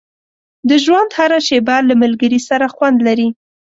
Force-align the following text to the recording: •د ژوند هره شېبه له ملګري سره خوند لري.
•د 0.69 0.71
ژوند 0.83 1.09
هره 1.17 1.39
شېبه 1.47 1.75
له 1.89 1.95
ملګري 2.03 2.39
سره 2.49 2.65
خوند 2.75 2.97
لري. 3.07 3.27